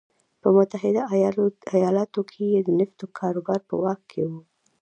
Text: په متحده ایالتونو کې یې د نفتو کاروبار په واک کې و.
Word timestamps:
په 0.41 0.49
متحده 0.55 1.01
ایالتونو 1.15 2.21
کې 2.31 2.43
یې 2.53 2.59
د 2.63 2.69
نفتو 2.79 3.05
کاروبار 3.19 3.59
په 3.69 3.75
واک 3.81 4.01
کې 4.11 4.21
و. 4.29 4.31